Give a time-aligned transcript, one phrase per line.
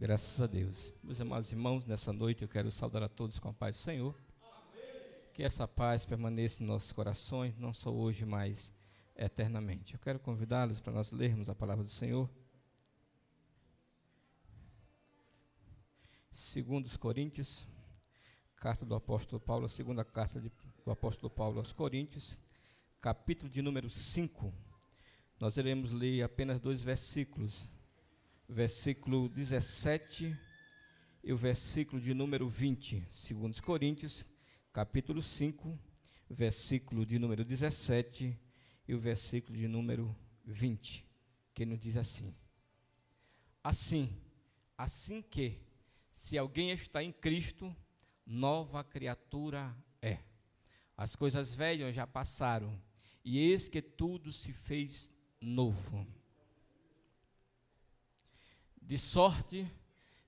[0.00, 0.94] Graças a Deus.
[1.02, 4.14] Meus amados irmãos, nessa noite eu quero saudar a todos com a paz do Senhor.
[5.34, 8.72] Que essa paz permaneça em nossos corações, não só hoje, mas
[9.16, 9.94] eternamente.
[9.94, 12.30] Eu quero convidá-los para nós lermos a palavra do Senhor.
[16.30, 17.66] Segundo Coríntios,
[18.54, 20.52] carta do apóstolo Paulo, a segunda carta de,
[20.84, 22.38] do apóstolo Paulo aos Coríntios,
[23.00, 24.54] capítulo de número 5.
[25.40, 27.68] Nós iremos ler apenas dois versículos,
[28.48, 30.34] versículo 17
[31.22, 34.24] e o versículo de número 20, segundo Coríntios,
[34.72, 35.78] capítulo 5,
[36.30, 38.38] versículo de número 17
[38.86, 41.06] e o versículo de número 20,
[41.52, 42.34] que nos diz assim:
[43.62, 44.16] Assim,
[44.78, 45.60] assim que,
[46.14, 47.76] se alguém está em Cristo,
[48.24, 50.18] nova criatura é.
[50.96, 52.80] As coisas velhas já passaram,
[53.22, 56.17] e eis que tudo se fez novo
[58.88, 59.70] de sorte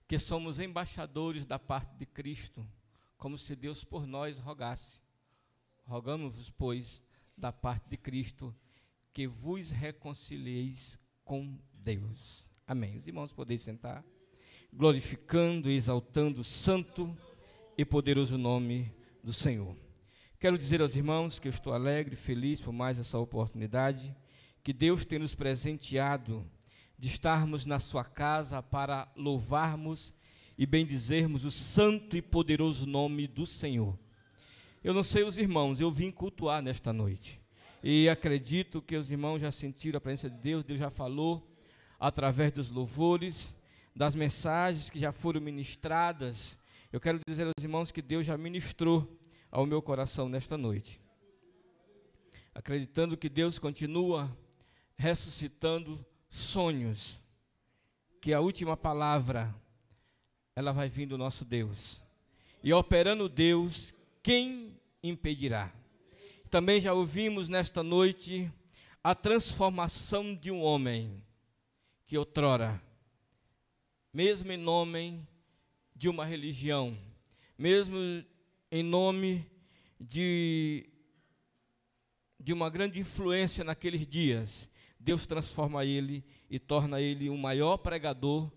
[0.07, 2.63] que somos embaixadores da parte de Cristo,
[3.17, 5.01] como se Deus por nós rogasse.
[5.87, 7.03] Rogamos-vos, pois,
[7.35, 8.55] da parte de Cristo,
[9.15, 12.51] que vos reconcilieis com Deus.
[12.67, 12.97] Amém.
[12.97, 14.05] Os irmãos podem sentar,
[14.71, 17.17] glorificando e exaltando o santo
[17.79, 19.75] e poderoso nome do Senhor.
[20.39, 24.15] Quero dizer aos irmãos que eu estou alegre, feliz por mais essa oportunidade
[24.63, 26.47] que Deus tem nos presenteado
[27.01, 30.13] de estarmos na sua casa para louvarmos
[30.59, 33.99] e bendizermos o santo e poderoso nome do Senhor.
[34.85, 37.41] Eu não sei os irmãos, eu vim cultuar nesta noite.
[37.83, 41.51] E acredito que os irmãos já sentiram a presença de Deus, Deus já falou
[41.99, 43.59] através dos louvores,
[43.97, 46.59] das mensagens que já foram ministradas.
[46.93, 49.19] Eu quero dizer aos irmãos que Deus já ministrou
[49.51, 51.01] ao meu coração nesta noite.
[52.55, 54.31] Acreditando que Deus continua
[54.99, 57.23] ressuscitando sonhos,
[58.21, 59.55] que a última palavra
[60.55, 62.03] ela vai vir do nosso Deus.
[62.63, 65.73] E operando Deus, quem impedirá?
[66.49, 68.51] Também já ouvimos nesta noite
[69.03, 71.23] a transformação de um homem
[72.07, 72.83] que outrora,
[74.13, 75.27] mesmo em nome
[75.97, 76.99] de uma religião,
[77.57, 77.97] mesmo
[78.71, 79.47] em nome
[79.99, 80.89] de,
[82.39, 84.70] de uma grande influência naqueles dias,
[85.01, 88.53] Deus transforma ele e torna ele o maior pregador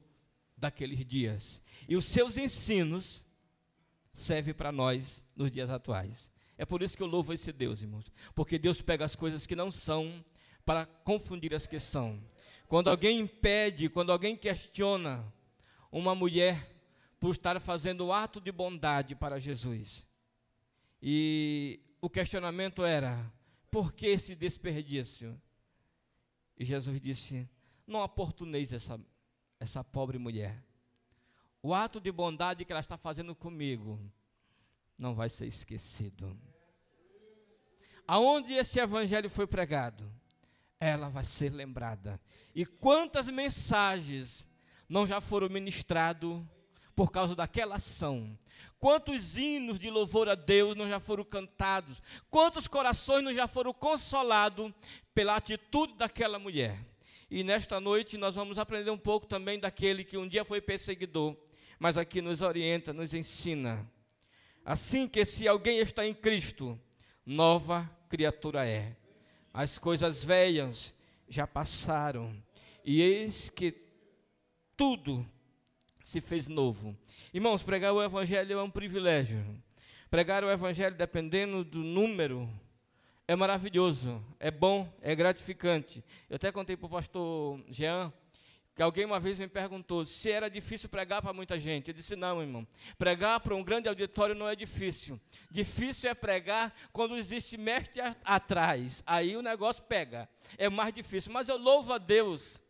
[0.57, 1.63] daqueles dias.
[1.87, 3.25] E os seus ensinos
[4.11, 6.29] servem para nós nos dias atuais.
[6.57, 8.11] É por isso que eu louvo esse Deus, irmãos.
[8.35, 10.23] Porque Deus pega as coisas que não são
[10.65, 12.21] para confundir as que são.
[12.67, 15.25] Quando alguém impede, quando alguém questiona
[15.91, 16.71] uma mulher
[17.19, 20.05] por estar fazendo ato de bondade para Jesus.
[21.01, 23.31] E o questionamento era:
[23.71, 25.39] por que esse desperdício?
[26.57, 27.49] E Jesus disse:
[27.85, 28.99] Não oportuneis essa,
[29.59, 30.63] essa pobre mulher.
[31.61, 33.99] O ato de bondade que ela está fazendo comigo
[34.97, 36.37] não vai ser esquecido.
[38.05, 40.03] Aonde esse evangelho foi pregado,
[40.79, 42.19] ela vai ser lembrada.
[42.53, 44.49] E quantas mensagens
[44.89, 46.41] não já foram ministradas
[46.95, 48.37] por causa daquela ação?
[48.79, 52.01] Quantos hinos de louvor a Deus não já foram cantados?
[52.29, 54.73] Quantos corações não já foram consolados
[55.13, 56.77] pela atitude daquela mulher?
[57.31, 61.35] E nesta noite nós vamos aprender um pouco também daquele que um dia foi perseguidor,
[61.79, 63.89] mas aqui nos orienta, nos ensina.
[64.65, 66.79] Assim que se alguém está em Cristo,
[67.25, 68.95] nova criatura é.
[69.53, 70.93] As coisas velhas
[71.27, 72.35] já passaram,
[72.83, 73.71] e eis que
[74.75, 75.25] tudo
[76.03, 76.95] se fez novo.
[77.33, 79.43] Irmãos, pregar o Evangelho é um privilégio.
[80.11, 82.47] Pregar o Evangelho, dependendo do número,
[83.27, 86.03] é maravilhoso, é bom, é gratificante.
[86.29, 88.13] Eu até contei para o pastor Jean
[88.75, 91.87] que alguém uma vez me perguntou se era difícil pregar para muita gente.
[91.87, 92.67] Eu disse: não, irmão.
[92.97, 95.19] Pregar para um grande auditório não é difícil.
[95.49, 99.01] Difícil é pregar quando existe mestre atrás.
[99.05, 100.27] Aí o negócio pega.
[100.57, 101.31] É mais difícil.
[101.31, 102.61] Mas eu louvo a Deus,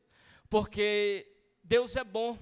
[0.49, 1.25] porque
[1.63, 2.38] Deus é bom.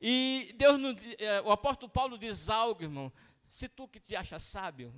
[0.00, 0.78] E Deus,
[1.18, 3.12] é, o apóstolo Paulo diz algo, irmão.
[3.48, 4.94] Se tu que te acha sábio,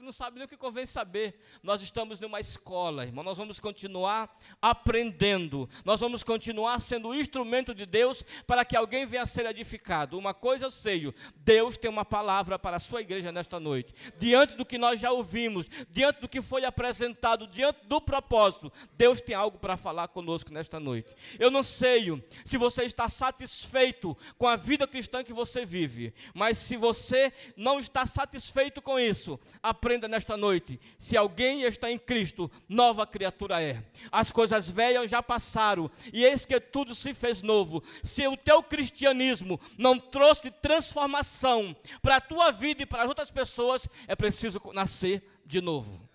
[0.00, 1.38] Tu não sabe nem o que convém saber.
[1.62, 3.22] Nós estamos numa escola, irmão.
[3.22, 5.68] Nós vamos continuar aprendendo.
[5.84, 10.16] Nós vamos continuar sendo instrumento de Deus para que alguém venha a ser edificado.
[10.16, 13.92] Uma coisa eu sei: Deus tem uma palavra para a sua igreja nesta noite.
[14.16, 19.20] Diante do que nós já ouvimos, diante do que foi apresentado, diante do propósito, Deus
[19.20, 21.14] tem algo para falar conosco nesta noite.
[21.38, 26.56] Eu não sei se você está satisfeito com a vida cristã que você vive, mas
[26.56, 31.98] se você não está satisfeito com isso, aprenda aprenda nesta noite: se alguém está em
[31.98, 33.82] Cristo, nova criatura é.
[34.12, 37.82] As coisas velhas já passaram, e eis que tudo se fez novo.
[38.04, 43.32] Se o teu cristianismo não trouxe transformação para a tua vida e para as outras
[43.32, 46.08] pessoas, é preciso nascer de novo.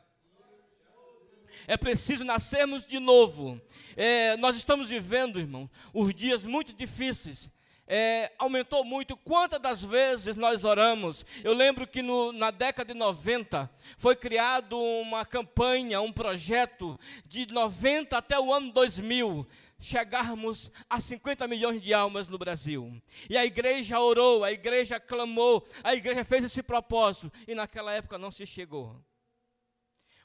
[1.68, 3.60] É preciso nascermos de novo.
[3.98, 7.52] É, nós estamos vivendo, irmão, os dias muito difíceis
[7.88, 9.16] é, aumentou muito.
[9.18, 11.26] Quantas das vezes nós oramos?
[11.44, 17.46] Eu lembro que no, na década de 90 foi criado uma campanha, um projeto de
[17.52, 19.48] 90 até o ano 2000
[19.78, 23.00] chegarmos a 50 milhões de almas no Brasil.
[23.30, 28.18] E a igreja orou, a igreja clamou, a igreja fez esse propósito e naquela época
[28.18, 29.00] não se chegou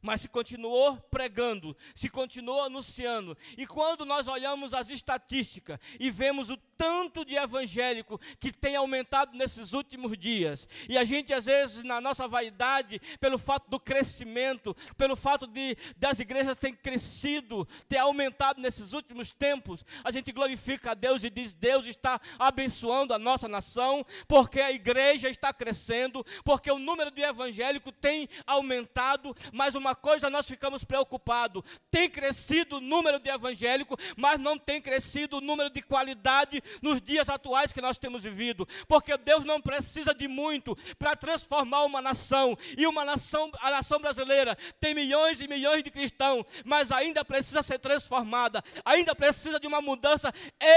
[0.02, 3.36] mas se continuou pregando, se continuou anunciando.
[3.56, 9.36] E quando nós olhamos as estatísticas e vemos o tanto de evangélico que tem aumentado
[9.36, 14.74] nesses últimos dias, e a gente às vezes na nossa vaidade, pelo fato do crescimento,
[14.96, 20.92] pelo fato de das igrejas terem crescido, ter aumentado nesses últimos tempos, a gente glorifica
[20.92, 26.24] a Deus e diz: Deus está abençoando a nossa nação, porque a igreja está crescendo,
[26.46, 32.78] porque o número de evangélico tem aumentado, mas uma coisa nós ficamos preocupados: tem crescido
[32.78, 37.72] o número de evangélicos, mas não tem crescido o número de qualidade nos dias atuais
[37.72, 42.86] que nós temos vivido, porque Deus não precisa de muito para transformar uma nação, e
[42.86, 47.78] uma nação, a nação brasileira, tem milhões e milhões de cristãos, mas ainda precisa ser
[47.78, 50.32] transformada, ainda precisa de uma mudança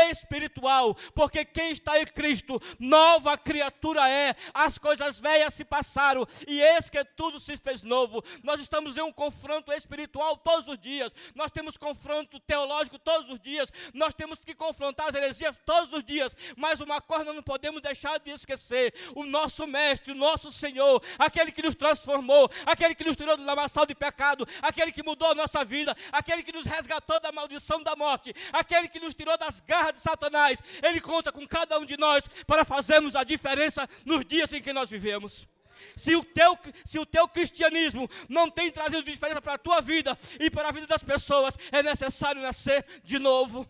[0.09, 6.61] espiritual, porque quem está em Cristo, nova criatura é, as coisas velhas se passaram, e
[6.61, 8.23] eis que tudo se fez novo.
[8.43, 13.39] Nós estamos em um confronto espiritual todos os dias, nós temos confronto teológico todos os
[13.39, 17.81] dias, nós temos que confrontar as heresias todos os dias, mas uma coisa não podemos
[17.81, 23.03] deixar de esquecer: o nosso Mestre, o nosso Senhor, aquele que nos transformou, aquele que
[23.03, 26.65] nos tirou do lamaçal de pecado, aquele que mudou a nossa vida, aquele que nos
[26.65, 31.31] resgatou da maldição da morte, aquele que nos tirou das garras de Satanás, ele conta
[31.31, 35.47] com cada um de nós para fazermos a diferença nos dias em que nós vivemos.
[35.95, 40.18] Se o teu, se o teu cristianismo não tem trazido diferença para a tua vida
[40.39, 43.68] e para a vida das pessoas, é necessário nascer de novo.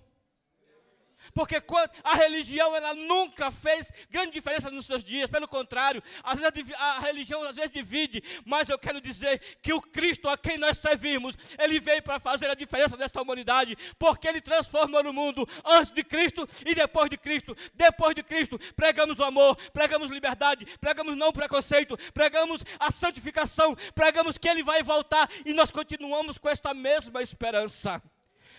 [1.34, 1.62] Porque
[2.04, 7.00] a religião ela nunca fez grande diferença nos seus dias, pelo contrário, às vezes a
[7.00, 11.36] religião às vezes divide, mas eu quero dizer que o Cristo a quem nós servimos,
[11.60, 16.04] ele veio para fazer a diferença desta humanidade, porque ele transformou o mundo antes de
[16.04, 17.56] Cristo e depois de Cristo.
[17.74, 24.38] Depois de Cristo, pregamos o amor, pregamos liberdade, pregamos não preconceito, pregamos a santificação, pregamos
[24.38, 28.02] que ele vai voltar e nós continuamos com esta mesma esperança.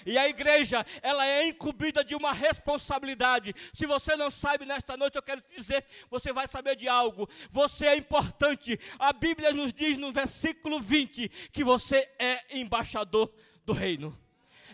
[0.07, 3.55] E a igreja, ela é incumbida de uma responsabilidade.
[3.73, 7.29] Se você não sabe nesta noite, eu quero te dizer, você vai saber de algo.
[7.51, 8.79] Você é importante.
[8.99, 13.33] A Bíblia nos diz no versículo 20 que você é embaixador
[13.65, 14.19] do reino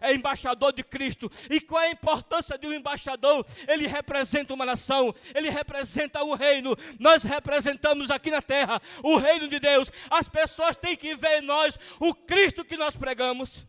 [0.01, 1.31] é embaixador de Cristo.
[1.49, 3.47] E qual é a importância de um embaixador?
[3.69, 6.77] Ele representa uma nação, ele representa um reino.
[6.99, 9.93] Nós representamos aqui na terra o reino de Deus.
[10.11, 13.67] As pessoas têm que ver em nós o Cristo que nós pregamos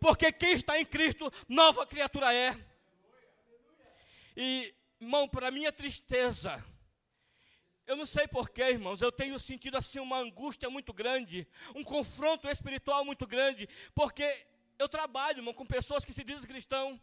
[0.00, 2.56] porque quem está em Cristo, nova criatura é.
[4.36, 6.64] E, irmão, para minha tristeza,
[7.86, 12.48] eu não sei porquê, irmãos, eu tenho sentido assim uma angústia muito grande, um confronto
[12.48, 14.46] espiritual muito grande, porque
[14.78, 17.00] eu trabalho, irmão, com pessoas que se dizem cristão,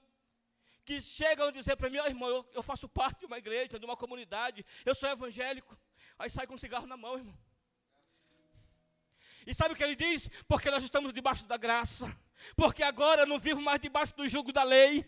[0.84, 3.78] que chegam a dizer para mim, oh, irmão, eu, eu, faço parte de uma igreja,
[3.78, 5.78] de uma comunidade, eu sou evangélico,
[6.18, 7.38] aí sai com um cigarro na mão, irmão.
[9.48, 10.30] E sabe o que ele diz?
[10.46, 12.14] Porque nós estamos debaixo da graça.
[12.54, 15.06] Porque agora eu não vivo mais debaixo do jugo da lei.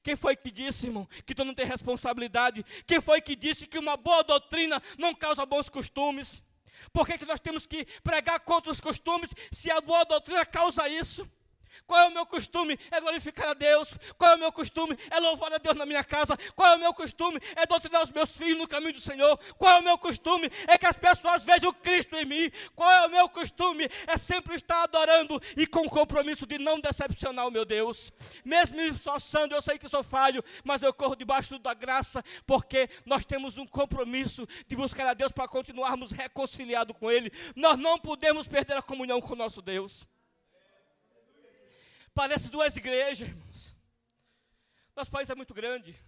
[0.00, 2.64] Quem foi que disse, irmão, que tu não tem responsabilidade?
[2.86, 6.40] Quem foi que disse que uma boa doutrina não causa bons costumes?
[6.92, 10.88] Por que, que nós temos que pregar contra os costumes se a boa doutrina causa
[10.88, 11.28] isso?
[11.86, 12.78] Qual é o meu costume?
[12.90, 13.94] É glorificar a Deus.
[14.16, 14.96] Qual é o meu costume?
[15.10, 16.36] É louvar a Deus na minha casa.
[16.54, 17.40] Qual é o meu costume?
[17.56, 19.38] É doutrinar os meus filhos no caminho do Senhor.
[19.56, 20.50] Qual é o meu costume?
[20.66, 22.50] É que as pessoas vejam Cristo em mim.
[22.74, 23.88] Qual é o meu costume?
[24.06, 28.12] É sempre estar adorando e com o compromisso de não decepcionar o meu Deus.
[28.44, 32.88] Mesmo me esforçando, eu sei que sou falho, mas eu corro debaixo da graça, porque
[33.04, 37.30] nós temos um compromisso de buscar a Deus para continuarmos reconciliados com Ele.
[37.54, 40.08] Nós não podemos perder a comunhão com o nosso Deus.
[42.14, 43.76] Parece duas igrejas, irmãos.
[44.94, 45.98] Nosso país é muito grande.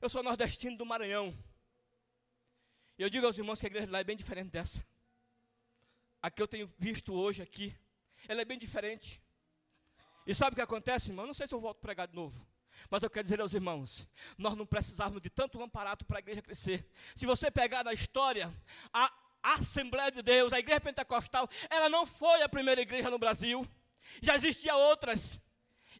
[0.00, 1.36] Eu sou nordestino do Maranhão.
[2.98, 4.86] E eu digo aos irmãos que a igreja lá é bem diferente dessa.
[6.20, 7.76] A que eu tenho visto hoje aqui,
[8.28, 9.20] ela é bem diferente.
[10.26, 11.26] E sabe o que acontece, irmão?
[11.26, 12.46] Não sei se eu volto a pregar de novo.
[12.88, 14.08] Mas eu quero dizer aos irmãos,
[14.38, 16.86] nós não precisamos de tanto amparato para a igreja crescer.
[17.14, 18.52] Se você pegar na história,
[18.92, 23.68] a Assembleia de Deus, a igreja pentecostal, ela não foi a primeira igreja no Brasil.
[24.20, 25.40] Já existiam outras.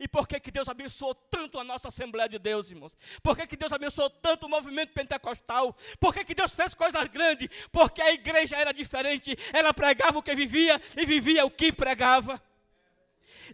[0.00, 2.96] E por que, que Deus abençoou tanto a nossa Assembleia de Deus, irmãos?
[3.22, 5.76] Por que, que Deus abençoou tanto o movimento pentecostal?
[6.00, 7.48] Por que, que Deus fez coisas grandes?
[7.70, 9.36] Porque a igreja era diferente.
[9.52, 12.42] Ela pregava o que vivia e vivia o que pregava.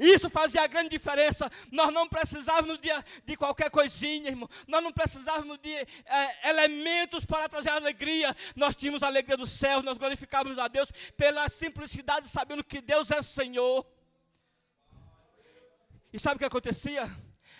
[0.01, 1.51] Isso fazia a grande diferença.
[1.73, 2.89] Nós não precisávamos de,
[3.25, 4.49] de qualquer coisinha, irmão.
[4.67, 8.35] Nós não precisávamos de é, elementos para trazer alegria.
[8.55, 13.11] Nós tínhamos a alegria do céu, nós glorificávamos a Deus pela simplicidade, sabendo que Deus
[13.11, 13.85] é Senhor.
[16.13, 17.11] E sabe o que acontecia?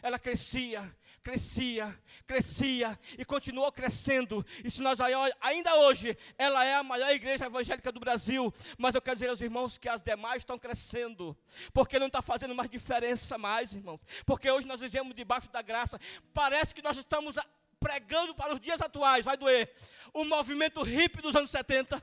[0.03, 4.45] Ela crescia, crescia, crescia e continuou crescendo.
[4.65, 4.99] E se nós
[5.41, 8.53] ainda hoje, ela é a maior igreja evangélica do Brasil.
[8.79, 11.37] Mas eu quero dizer aos irmãos que as demais estão crescendo,
[11.73, 14.01] porque não está fazendo mais diferença mais, irmãos.
[14.25, 16.01] Porque hoje nós vivemos debaixo da graça.
[16.33, 17.37] Parece que nós estamos
[17.81, 19.73] pregando para os dias atuais, vai doer.
[20.13, 22.03] O movimento hippie dos anos 70,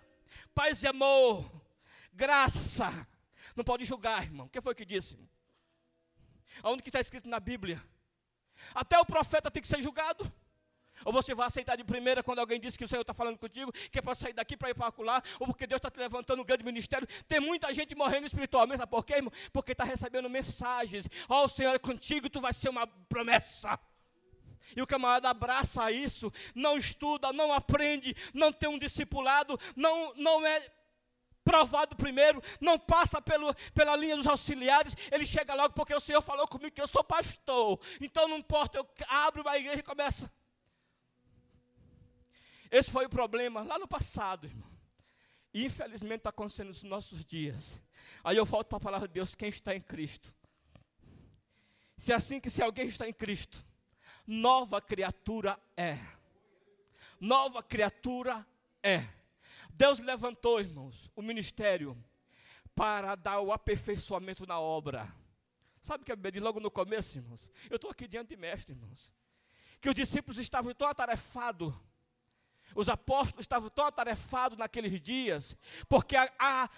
[0.53, 1.49] paz e amor,
[2.13, 3.07] graça.
[3.55, 4.49] Não pode julgar, irmão.
[4.49, 5.13] Quem foi que disse?
[5.13, 5.29] Irmão?
[6.63, 7.81] Aonde que está escrito na Bíblia?
[8.73, 10.31] Até o profeta tem que ser julgado.
[11.03, 13.71] Ou você vai aceitar de primeira quando alguém diz que o Senhor está falando contigo,
[13.91, 16.41] que é para sair daqui para ir para lá, ou porque Deus está te levantando
[16.41, 17.07] um grande ministério.
[17.27, 19.31] Tem muita gente morrendo espiritualmente, sabe por quê, irmão?
[19.51, 21.07] Porque está recebendo mensagens.
[21.27, 23.77] Ó, oh, o Senhor é contigo, tu vai ser uma promessa.
[24.75, 30.45] E o camarada abraça isso, não estuda, não aprende, não tem um discipulado, não, não
[30.45, 30.71] é
[31.45, 36.21] provado primeiro, não passa pelo, pela linha dos auxiliares, ele chega logo porque o Senhor
[36.21, 37.79] falou comigo que eu sou pastor.
[38.01, 40.29] Então não importa, eu abro uma igreja e começa.
[42.71, 44.69] Esse foi o problema lá no passado, irmão.
[45.53, 47.79] E infelizmente está acontecendo nos nossos dias.
[48.23, 50.33] Aí eu volto para a palavra de Deus, quem está em Cristo.
[51.97, 53.65] Se é assim que se alguém está em Cristo,
[54.27, 55.97] nova criatura é.
[57.21, 58.45] Nova criatura
[58.83, 59.07] é.
[59.77, 62.01] Deus levantou, irmãos, o ministério
[62.73, 65.13] para dar o aperfeiçoamento na obra.
[65.81, 67.49] Sabe o que a Bíblia diz logo no começo, irmãos?
[67.69, 69.13] Eu estou aqui diante de mestre, irmãos.
[69.81, 71.73] Que os discípulos estavam tão atarefados,
[72.73, 75.57] os apóstolos estavam tão atarefados naqueles dias,
[75.89, 76.69] porque a, a,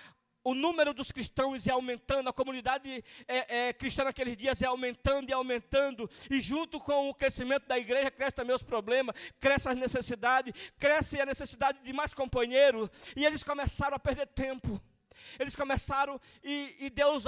[0.47, 5.29] o número dos cristãos ia aumentando, a comunidade é, é, cristã naqueles dias ia aumentando
[5.29, 9.75] e aumentando, e junto com o crescimento da igreja, cresce também os problemas, cresce as
[9.75, 14.81] necessidades, cresce a necessidade de mais companheiros, e eles começaram a perder tempo.
[15.37, 17.25] Eles começaram, e, e Deus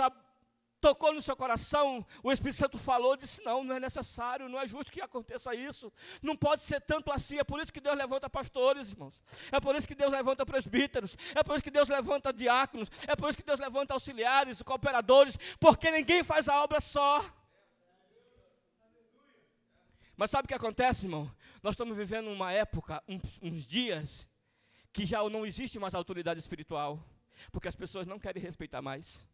[0.79, 4.67] tocou no seu coração, o Espírito Santo falou, disse: Não, não é necessário, não é
[4.67, 7.37] justo que aconteça isso, não pode ser tanto assim.
[7.37, 11.17] É por isso que Deus levanta pastores, irmãos, é por isso que Deus levanta presbíteros,
[11.35, 15.37] é por isso que Deus levanta diáconos, é por isso que Deus levanta auxiliares, cooperadores,
[15.59, 17.23] porque ninguém faz a obra só.
[20.15, 21.31] Mas sabe o que acontece, irmão?
[21.63, 24.27] Nós estamos vivendo uma época, uns, uns dias,
[24.91, 27.01] que já não existe mais autoridade espiritual,
[27.51, 29.25] porque as pessoas não querem respeitar mais.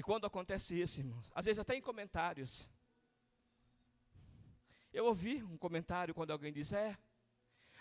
[0.00, 2.66] E quando acontece isso, irmãos, às vezes até em comentários.
[4.90, 6.96] Eu ouvi um comentário quando alguém diz, é,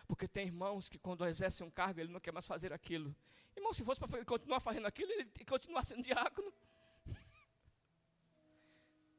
[0.05, 3.15] porque tem irmãos que quando exercem um cargo, ele não quer mais fazer aquilo.
[3.55, 6.53] Irmão, se fosse para continuar fazendo aquilo, ele continuar sendo diácono.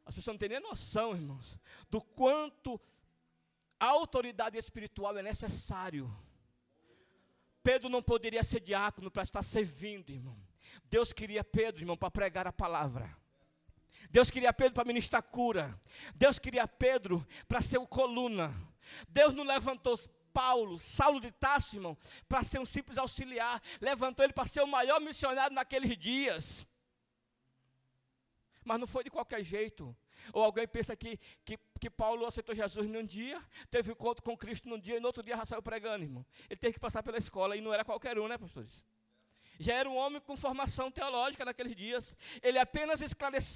[0.05, 2.79] As pessoas não têm nem noção, irmãos, do quanto
[3.79, 6.15] a autoridade espiritual é necessário.
[7.63, 10.50] Pedro não poderia ser diácono para estar servindo, irmão.
[10.85, 13.15] Deus queria Pedro, irmão, para pregar a palavra.
[14.11, 15.79] Deus queria Pedro para ministrar cura.
[16.15, 18.55] Deus queria Pedro para ser o coluna.
[19.09, 19.97] Deus não levantou
[20.33, 21.97] Paulo, Saulo de Tarso, irmão,
[22.29, 23.63] para ser um simples auxiliar.
[23.81, 26.67] Levantou ele para ser o maior missionário naqueles dias.
[28.65, 29.97] Mas não foi de qualquer jeito.
[30.33, 34.69] Ou alguém pensa que, que, que Paulo aceitou Jesus num dia, teve encontro com Cristo
[34.69, 36.27] num dia e no outro dia já saiu pregando, irmão.
[36.49, 38.85] Ele teve que passar pela escola e não era qualquer um, né, pastores?
[39.61, 42.17] Já era um homem com formação teológica naqueles dias.
[42.43, 43.01] Ele apenas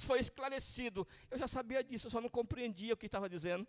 [0.03, 1.05] foi esclarecido.
[1.31, 3.67] Eu já sabia disso, eu só não compreendia o que estava dizendo.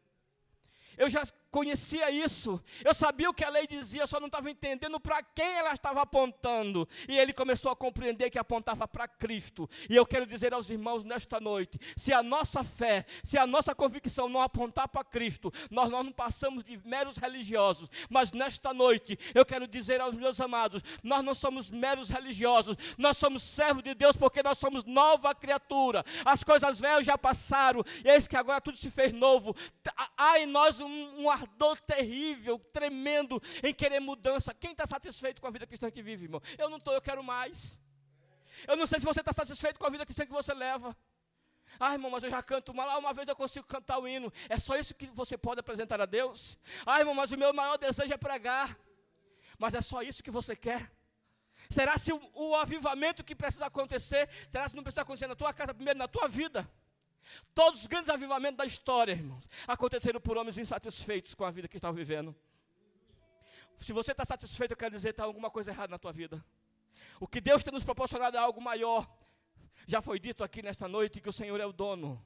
[0.99, 1.23] Eu já
[1.57, 2.63] conhecia isso.
[2.85, 6.03] Eu sabia o que a lei dizia, só não estava entendendo para quem ela estava
[6.03, 6.87] apontando.
[7.09, 9.67] E ele começou a compreender que apontava para Cristo.
[9.89, 13.75] E eu quero dizer aos irmãos nesta noite: se a nossa fé, se a nossa
[13.75, 17.89] convicção não apontar para Cristo, nós, nós não passamos de meros religiosos.
[18.11, 23.17] Mas nesta noite, eu quero dizer aos meus amados: nós não somos meros religiosos, nós
[23.17, 26.05] somos servos de Deus porque nós somos nova criatura.
[26.23, 29.57] As coisas velhas já passaram, eis que agora tudo se fez novo.
[30.19, 34.53] Há em nós um, um ardor terrível, tremendo em querer mudança.
[34.53, 36.43] Quem está satisfeito com a vida cristã que vive, irmão?
[36.59, 37.81] Eu não estou, eu quero mais.
[38.67, 40.97] Eu não sei se você está satisfeito com a vida cristã que você leva.
[41.81, 44.33] Ah, irmão, mas eu já canto uma lá, uma vez eu consigo cantar o hino.
[44.49, 46.59] É só isso que você pode apresentar a Deus?
[46.85, 48.79] Ah, irmão, mas o meu maior desejo é pregar.
[49.59, 50.91] Mas é só isso que você quer?
[51.69, 55.53] Será se o, o, avivamento que precisa acontecer, será se não precisa acontecer na tua
[55.53, 56.69] casa primeiro, na tua vida?
[57.55, 61.77] Todos os grandes avivamentos da história, irmãos, aconteceram por homens insatisfeitos com a vida que
[61.77, 62.35] estão vivendo.
[63.79, 66.45] Se você está satisfeito, eu quero dizer que está alguma coisa errada na tua vida.
[67.21, 69.09] O que Deus tem nos proporcionado é algo maior.
[69.87, 72.23] Já foi dito aqui nesta noite que o Senhor é o dono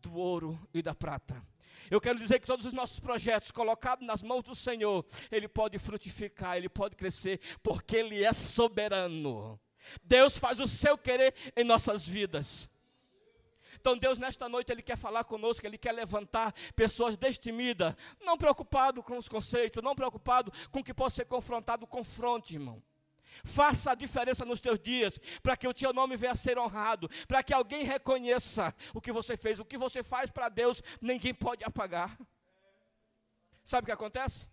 [0.00, 1.44] do ouro e da prata.
[1.90, 5.78] Eu quero dizer que todos os nossos projetos colocados nas mãos do Senhor, Ele pode
[5.78, 9.60] frutificar, Ele pode crescer, porque Ele é soberano.
[10.02, 12.70] Deus faz o seu querer em nossas vidas.
[13.74, 19.02] Então Deus nesta noite Ele quer falar conosco, Ele quer levantar pessoas destemidas, não preocupado
[19.02, 22.82] com os conceitos, não preocupado com o que pode ser confrontado, confronte, irmão.
[23.44, 27.08] Faça a diferença nos teus dias, para que o teu nome venha a ser honrado,
[27.26, 29.58] para que alguém reconheça o que você fez.
[29.58, 32.18] O que você faz para Deus, ninguém pode apagar.
[33.64, 34.48] Sabe o que acontece?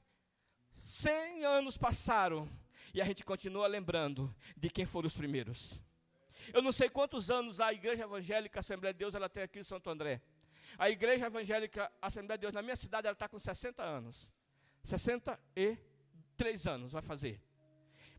[0.77, 2.47] Cem anos passaram
[2.93, 5.81] e a gente continua lembrando de quem foram os primeiros.
[6.53, 9.63] Eu não sei quantos anos a Igreja Evangélica Assembleia de Deus ela tem aqui em
[9.63, 10.21] Santo André.
[10.77, 14.31] A Igreja Evangélica Assembleia de Deus na minha cidade ela está com 60 anos.
[14.83, 17.41] 63 anos vai fazer.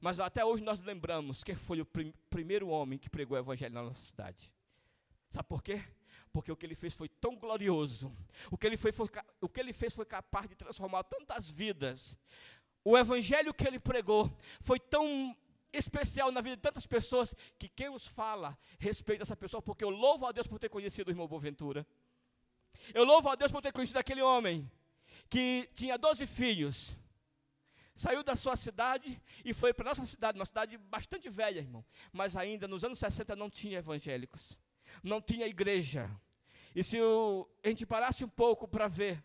[0.01, 3.75] Mas até hoje nós lembramos que foi o prim primeiro homem que pregou o evangelho
[3.75, 4.53] na nossa cidade.
[5.31, 5.83] Sabe por quê?
[6.33, 8.15] Porque o que ele fez foi tão glorioso.
[8.51, 9.09] O que ele, foi, foi,
[9.41, 12.17] o que ele fez foi capaz de transformar tantas vidas.
[12.85, 15.37] O evangelho que ele pregou foi tão
[15.73, 19.91] especial na vida de tantas pessoas que quem os fala respeita essa pessoa, porque eu
[19.91, 21.87] louvo a Deus por ter conhecido o irmão Boaventura.
[22.95, 24.71] Eu louvo a Deus por ter conhecido aquele homem
[25.29, 26.97] que tinha 12 filhos
[28.01, 31.85] saiu da sua cidade e foi para a nossa cidade, uma cidade bastante velha, irmão.
[32.11, 34.59] Mas ainda nos anos 60 não tinha evangélicos,
[35.03, 36.11] não tinha igreja.
[36.75, 36.97] E se
[37.63, 39.23] a gente parasse um pouco para ver,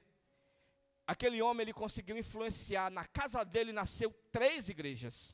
[1.07, 5.33] aquele homem ele conseguiu influenciar, na casa dele nasceu três igrejas.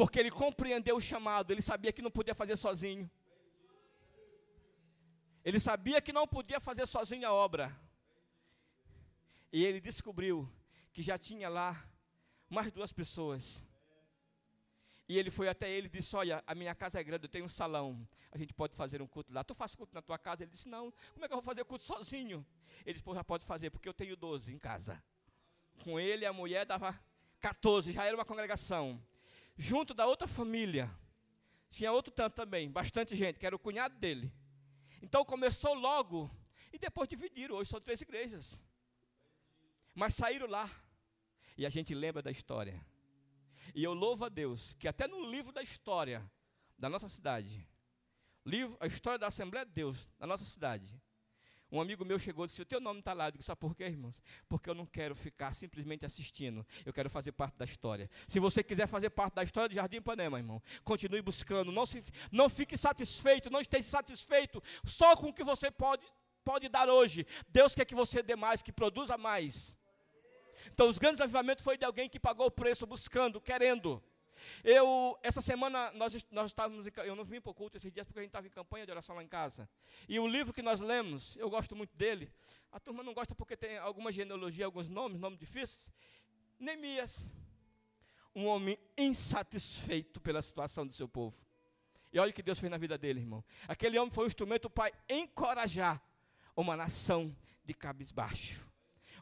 [0.00, 3.10] Porque ele compreendeu o chamado, ele sabia que não podia fazer sozinho.
[5.44, 7.78] Ele sabia que não podia fazer sozinho a obra.
[9.52, 10.50] E ele descobriu
[10.90, 11.86] que já tinha lá
[12.48, 13.62] mais duas pessoas.
[15.06, 17.44] E ele foi até ele e disse: Olha, a minha casa é grande, eu tenho
[17.44, 18.08] um salão.
[18.32, 19.44] A gente pode fazer um culto lá.
[19.44, 20.44] Tu faz culto na tua casa?
[20.44, 22.46] Ele disse: Não, como é que eu vou fazer culto sozinho?
[22.86, 25.04] Ele disse: Pô, já pode fazer, porque eu tenho 12 em casa.
[25.84, 26.98] Com ele, a mulher dava
[27.38, 28.98] 14, já era uma congregação.
[29.62, 30.90] Junto da outra família,
[31.68, 34.32] tinha outro tanto também, bastante gente, que era o cunhado dele.
[35.02, 36.30] Então começou logo,
[36.72, 37.56] e depois dividiram.
[37.56, 38.58] Hoje são três igrejas.
[39.94, 40.70] Mas saíram lá.
[41.58, 42.82] E a gente lembra da história.
[43.74, 46.24] E eu louvo a Deus que até no livro da história
[46.78, 47.68] da nossa cidade,
[48.46, 50.98] livro, a história da Assembleia de Deus da nossa cidade,
[51.72, 53.28] um amigo meu chegou e disse: O teu nome está lá.
[53.28, 54.20] Eu disse: Sabe por quê, irmãos?
[54.48, 56.66] Porque eu não quero ficar simplesmente assistindo.
[56.84, 58.10] Eu quero fazer parte da história.
[58.26, 61.70] Se você quiser fazer parte da história de Jardim Ipanema, irmão, continue buscando.
[61.70, 62.02] Não, se,
[62.32, 66.04] não fique satisfeito, não esteja satisfeito só com o que você pode,
[66.44, 67.26] pode dar hoje.
[67.48, 69.78] Deus quer que você dê mais, que produza mais.
[70.72, 74.02] Então, os grandes avivamentos foi de alguém que pagou o preço, buscando, querendo.
[74.62, 78.18] Eu, essa semana, nós, nós estávamos, eu não vim para o culto esses dias porque
[78.18, 79.68] a gente estava em campanha de oração lá em casa.
[80.08, 82.32] E o livro que nós lemos, eu gosto muito dele.
[82.70, 85.92] A turma não gosta porque tem alguma genealogia, alguns nomes, nomes difíceis.
[86.58, 87.26] Neemias,
[88.34, 91.36] um homem insatisfeito pela situação do seu povo.
[92.12, 93.44] E olha o que Deus fez na vida dele, irmão.
[93.68, 96.02] Aquele homem foi um instrumento para encorajar
[96.56, 98.70] uma nação de cabisbaixo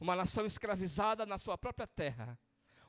[0.00, 2.38] uma nação escravizada na sua própria terra,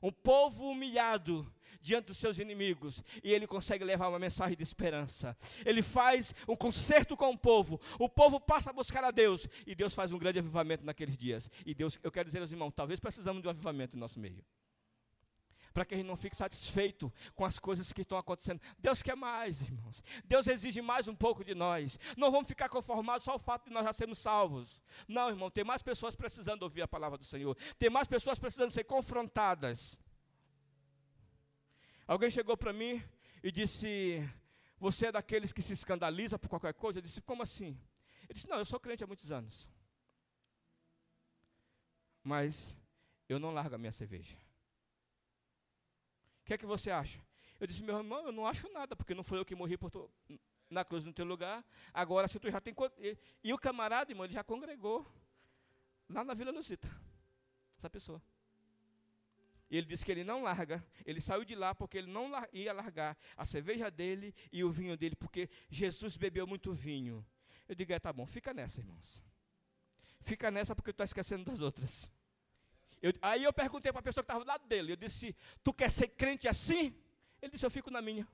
[0.01, 5.35] um povo humilhado diante dos seus inimigos, e ele consegue levar uma mensagem de esperança.
[5.65, 9.73] Ele faz um concerto com o povo, o povo passa a buscar a Deus, e
[9.73, 11.49] Deus faz um grande avivamento naqueles dias.
[11.65, 14.43] E Deus, eu quero dizer aos irmãos, talvez precisamos de um avivamento no nosso meio
[15.79, 18.59] para que a gente não fique satisfeito com as coisas que estão acontecendo.
[18.77, 20.03] Deus quer mais, irmãos.
[20.25, 21.97] Deus exige mais um pouco de nós.
[22.17, 24.83] Não vamos ficar conformados só o fato de nós já sermos salvos.
[25.07, 27.55] Não, irmão, tem mais pessoas precisando ouvir a palavra do Senhor.
[27.77, 29.97] Tem mais pessoas precisando ser confrontadas.
[32.05, 33.01] Alguém chegou para mim
[33.41, 34.29] e disse:
[34.81, 36.99] Você é daqueles que se escandaliza por qualquer coisa?
[36.99, 37.79] Eu disse: Como assim?
[38.23, 39.71] Ele disse: Não, eu sou crente há muitos anos.
[42.21, 42.75] Mas
[43.29, 44.35] eu não largo a minha cerveja
[46.49, 47.21] que é que você acha?
[47.59, 50.09] Eu disse, meu irmão, eu não acho nada, porque não foi eu que morri tu,
[50.67, 51.63] na cruz no teu lugar.
[51.93, 52.73] Agora, se tu já tem.
[53.43, 55.05] E, o camarada, irmão, ele já congregou
[56.09, 56.89] lá na Vila Lucita.
[57.77, 58.19] Essa pessoa.
[59.69, 62.73] E ele disse que ele não larga, ele saiu de lá porque ele não ia
[62.73, 67.23] largar a cerveja dele e o vinho dele, porque Jesus bebeu muito vinho.
[67.67, 69.23] Eu digo, é, tá bom, fica nessa, irmãos.
[70.21, 72.11] Fica nessa porque tu está esquecendo das outras.
[73.01, 75.73] Eu, aí eu perguntei para a pessoa que estava do lado dele, eu disse, tu
[75.73, 76.93] quer ser crente assim?
[77.41, 78.27] Ele disse, eu fico na minha.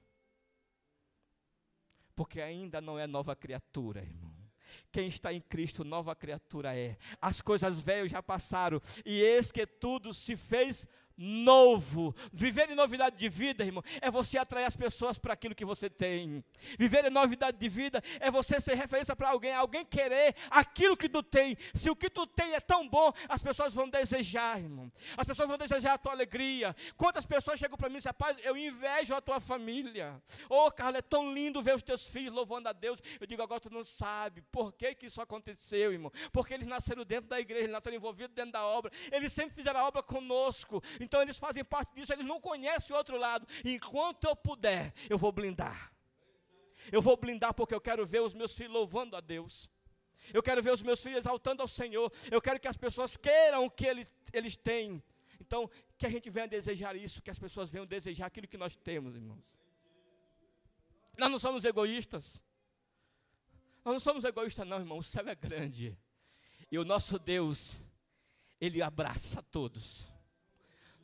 [2.15, 4.33] Porque ainda não é nova criatura, irmão.
[4.91, 6.97] Quem está em Cristo, nova criatura é.
[7.21, 10.95] As coisas velhas já passaram, e eis que tudo se fez novo.
[12.31, 15.89] Viver em novidade de vida, irmão, é você atrair as pessoas para aquilo que você
[15.89, 16.43] tem.
[16.77, 21.07] Viver em novidade de vida é você ser referência para alguém, alguém querer aquilo que
[21.07, 21.57] tu tem.
[21.73, 24.91] Se o que tu tem é tão bom, as pessoas vão desejar, irmão.
[25.15, 26.75] As pessoas vão desejar a tua alegria.
[26.97, 30.21] Quantas pessoas chegam para mim e dizem, rapaz, eu invejo a tua família.
[30.49, 32.99] Oh, Carla, é tão lindo ver os teus filhos louvando a Deus.
[33.19, 36.11] Eu digo, agora tu não sabe por que, que isso aconteceu, irmão.
[36.31, 38.91] Porque eles nasceram dentro da igreja, eles nasceram envolvidos dentro da obra.
[39.11, 40.83] Eles sempre fizeram a obra conosco.
[41.05, 43.47] Então eles fazem parte disso, eles não conhecem o outro lado.
[43.63, 45.91] Enquanto eu puder, eu vou blindar.
[46.91, 49.69] Eu vou blindar porque eu quero ver os meus filhos louvando a Deus.
[50.33, 52.11] Eu quero ver os meus filhos exaltando ao Senhor.
[52.31, 55.01] Eu quero que as pessoas queiram o que eles, eles têm.
[55.39, 58.75] Então, que a gente venha desejar isso, que as pessoas venham desejar aquilo que nós
[58.75, 59.59] temos, irmãos.
[61.17, 62.43] Nós não somos egoístas.
[63.83, 64.97] Nós não somos egoístas, não, irmão.
[64.97, 65.95] O céu é grande.
[66.71, 67.83] E o nosso Deus,
[68.59, 70.14] Ele abraça todos.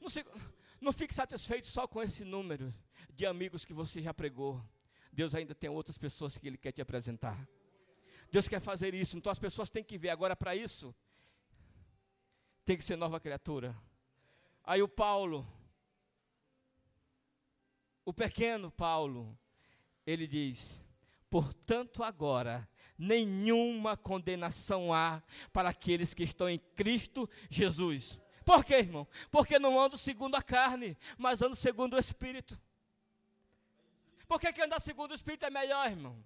[0.02, 0.26] Não, se,
[0.82, 2.74] não fique satisfeito só com esse número
[3.14, 4.62] de amigos que você já pregou.
[5.14, 7.48] Deus ainda tem outras pessoas que Ele quer te apresentar.
[8.32, 10.10] Deus quer fazer isso, então as pessoas têm que ver.
[10.10, 10.96] Agora, para isso,
[12.64, 13.78] tem que ser nova criatura.
[14.64, 15.46] Aí o Paulo,
[18.06, 19.38] o pequeno Paulo,
[20.06, 20.82] ele diz:
[21.30, 28.21] Portanto, agora, nenhuma condenação há para aqueles que estão em Cristo Jesus.
[28.46, 29.08] Por quê, irmão?
[29.30, 32.60] Porque não ando segundo a carne, mas ando segundo o Espírito.
[34.28, 36.24] Por que, que andar segundo o Espírito é melhor, irmão?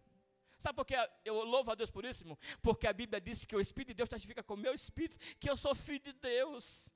[0.58, 2.38] Sabe por que eu louvo a Deus por isso, irmão?
[2.62, 5.50] Porque a Bíblia diz que o Espírito de Deus testifica com o meu Espírito que
[5.50, 6.90] eu sou filho de Deus.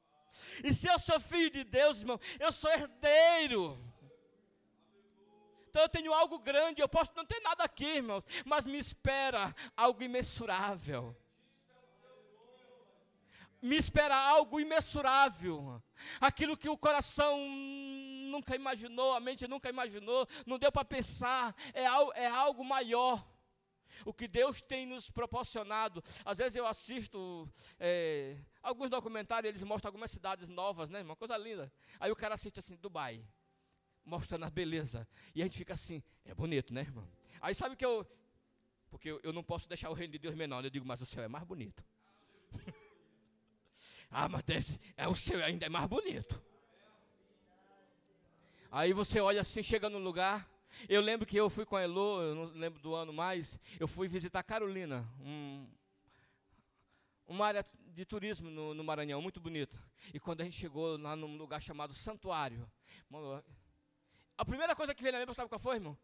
[0.64, 3.78] E se eu sou filho de Deus, irmão, eu sou herdeiro.
[5.70, 9.56] Então eu tenho algo grande, eu posso não ter nada aqui, irmãos, mas me espera
[9.76, 11.16] algo imensurável
[13.62, 15.82] me espera algo imensurável.
[16.20, 17.38] Aquilo que o coração
[18.30, 21.84] nunca imaginou, a mente nunca imaginou, não deu para pensar, é,
[22.24, 23.26] é algo maior.
[24.06, 26.02] O que Deus tem nos proporcionado.
[26.24, 31.02] Às vezes eu assisto é, alguns documentários, eles mostram algumas cidades novas, né?
[31.02, 31.72] Uma coisa linda.
[32.00, 33.22] Aí o cara assiste assim, Dubai,
[34.06, 35.08] mostrando a beleza.
[35.36, 37.08] E a gente fica assim, é bonito, né, irmão?
[37.42, 38.08] Aí sabe que eu.
[38.90, 40.64] Porque eu, eu não posso deixar o reino de Deus menor.
[40.64, 41.84] Eu digo, mas o céu é mais bonito.
[44.12, 46.42] Ah, mas deve, é, o seu ainda é mais bonito.
[48.72, 50.50] Aí você olha assim, chega no lugar.
[50.88, 53.60] Eu lembro que eu fui com a Elo, eu não lembro do ano mais.
[53.80, 55.68] Eu fui visitar Carolina, um,
[57.28, 59.78] uma área de turismo no, no, Maranhão, muito bonita.
[60.14, 62.70] E quando a gente chegou lá num lugar chamado Santuário,
[64.38, 65.98] a primeira coisa que veio na minha sabe qual foi, irmão?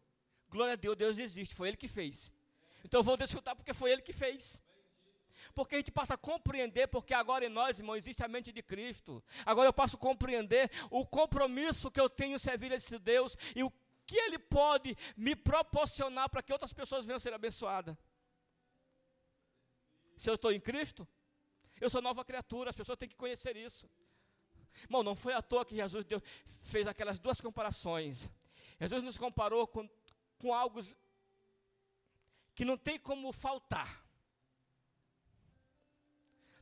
[0.48, 2.32] Glória a Deus, Deus existe, foi Ele que fez.
[2.84, 4.62] Então eu vou desfrutar porque foi Ele que fez
[5.54, 8.62] porque a gente passa a compreender, porque agora em nós, irmão, existe a mente de
[8.62, 9.22] Cristo.
[9.44, 13.62] Agora eu posso compreender o compromisso que eu tenho em servir a esse Deus e
[13.62, 13.72] o
[14.06, 17.96] que Ele pode me proporcionar para que outras pessoas venham ser abençoadas.
[20.16, 21.06] Se eu estou em Cristo,
[21.80, 23.88] eu sou nova criatura, as pessoas têm que conhecer isso.
[24.84, 26.22] Irmão, não foi à toa que Jesus deu,
[26.62, 28.30] fez aquelas duas comparações.
[28.80, 29.88] Jesus nos comparou com,
[30.38, 30.80] com algo
[32.54, 34.05] que não tem como faltar.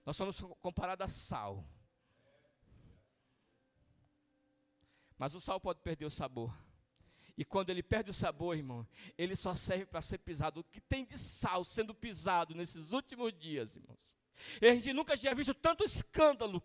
[0.05, 1.65] Nós somos comparados a sal.
[5.17, 6.55] Mas o sal pode perder o sabor.
[7.37, 8.87] E quando ele perde o sabor, irmão,
[9.19, 10.61] ele só serve para ser pisado.
[10.61, 14.17] O que tem de sal sendo pisado nesses últimos dias, irmãos?
[14.61, 16.63] E a gente nunca tinha visto tanto escândalo.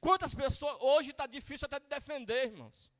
[0.00, 2.90] Quantas pessoas, hoje está difícil até de defender, irmãos.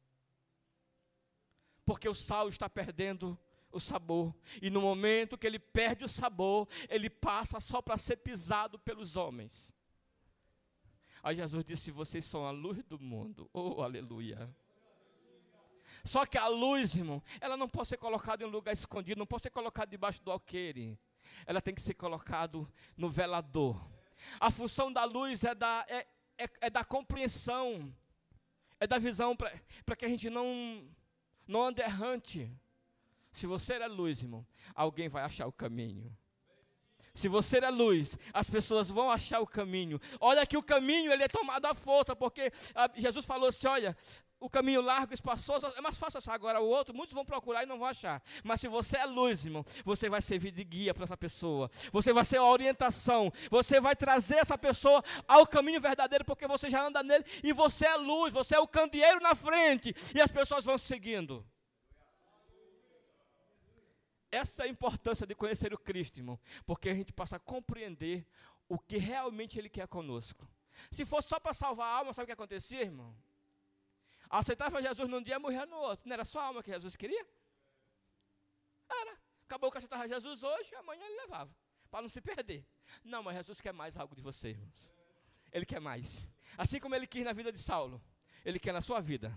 [1.84, 3.38] Porque o sal está perdendo
[3.72, 4.34] o sabor.
[4.60, 9.16] E no momento que ele perde o sabor, ele passa só para ser pisado pelos
[9.16, 9.74] homens.
[11.22, 13.48] Aí Jesus disse: Vocês são a luz do mundo.
[13.52, 14.54] Oh, aleluia.
[16.02, 19.26] Só que a luz, irmão, ela não pode ser colocada em um lugar escondido, não
[19.26, 20.98] pode ser colocada debaixo do alqueire.
[21.44, 23.86] Ela tem que ser colocada no velador.
[24.38, 26.06] A função da luz é da, é,
[26.38, 27.94] é, é da compreensão,
[28.78, 30.88] é da visão, para que a gente não,
[31.46, 32.50] não ande errante.
[33.32, 36.14] Se você é luz, irmão, alguém vai achar o caminho.
[37.14, 40.00] Se você é luz, as pessoas vão achar o caminho.
[40.20, 43.96] Olha que o caminho ele é tomado à força, porque ah, Jesus falou assim: olha,
[44.38, 46.32] o caminho largo, espaçoso, é mais fácil achar.
[46.32, 48.22] Agora o outro, muitos vão procurar e não vão achar.
[48.42, 51.70] Mas se você é luz, irmão, você vai servir de guia para essa pessoa.
[51.92, 53.30] Você vai ser a orientação.
[53.50, 57.86] Você vai trazer essa pessoa ao caminho verdadeiro, porque você já anda nele e você
[57.86, 59.94] é luz, você é o candeeiro na frente.
[60.14, 61.44] E as pessoas vão seguindo.
[64.30, 68.26] Essa é a importância de conhecer o Cristo, irmão, porque a gente passa a compreender
[68.68, 70.48] o que realmente Ele quer conosco.
[70.90, 73.14] Se fosse só para salvar a alma, sabe o que acontecia, irmão?
[74.28, 76.08] Aceitava Jesus num dia e morria no outro.
[76.08, 77.26] Não era só a alma que Jesus queria?
[78.88, 79.18] Era.
[79.44, 81.52] Acabou que aceitava Jesus hoje, amanhã ele levava.
[81.90, 82.64] Para não se perder.
[83.02, 84.94] Não, mas Jesus quer mais algo de você, irmãos.
[85.52, 86.30] Ele quer mais.
[86.56, 88.00] Assim como ele quis na vida de Saulo,
[88.44, 89.36] ele quer na sua vida.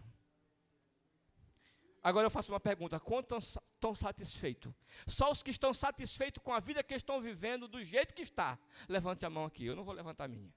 [2.03, 4.73] Agora eu faço uma pergunta: quantos estão satisfeitos?
[5.07, 8.59] Só os que estão satisfeitos com a vida que estão vivendo do jeito que está.
[8.89, 10.53] Levante a mão aqui, eu não vou levantar a minha.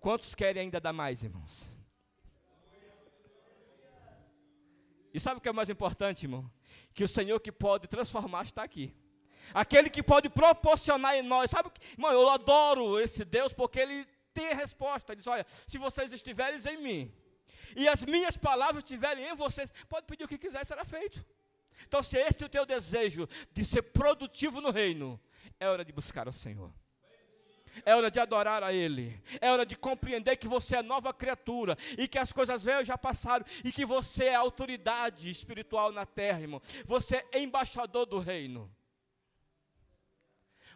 [0.00, 1.72] Quantos querem ainda dar mais, irmãos?
[5.14, 6.50] E sabe o que é mais importante, irmão?
[6.92, 8.92] Que o Senhor que pode transformar está aqui.
[9.54, 11.50] Aquele que pode proporcionar em nós.
[11.50, 15.12] Sabe, irmão, eu adoro esse Deus porque ele tem a resposta.
[15.12, 17.21] Ele diz: Olha, se vocês estiverem em mim
[17.76, 21.24] e as minhas palavras estiverem em vocês, pode pedir o que quiser, será feito.
[21.86, 25.20] Então, se esse é o teu desejo de ser produtivo no reino,
[25.58, 26.72] é hora de buscar o Senhor.
[27.84, 29.20] É hora de adorar a Ele.
[29.40, 32.98] É hora de compreender que você é nova criatura e que as coisas velhas já
[32.98, 36.60] passaram e que você é autoridade espiritual na terra, irmão.
[36.84, 38.70] Você é embaixador do reino.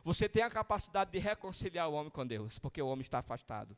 [0.02, 3.76] Você tem a capacidade de reconciliar o homem com Deus, porque o homem está afastado.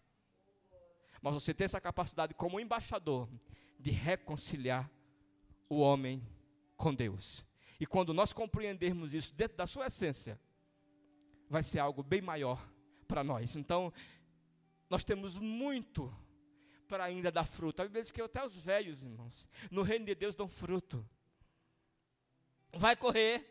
[1.21, 3.29] Mas você tem essa capacidade como embaixador
[3.79, 4.91] de reconciliar
[5.69, 6.23] o homem
[6.77, 7.47] com Deus.
[7.81, 10.41] E quando nós compreendermos isso dentro da sua essência,
[11.49, 12.67] vai ser algo bem maior
[13.07, 13.57] para nós.
[13.57, 13.93] Então,
[14.89, 16.13] nós temos muito
[16.89, 17.83] para ainda dar fruto.
[17.83, 21.07] Bíblia diz que até os velhos, irmãos, no reino de Deus dão fruto.
[22.73, 23.45] Vai correr,